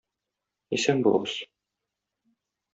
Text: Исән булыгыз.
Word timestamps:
Исән 0.77 1.05
булыгыз. 1.09 1.37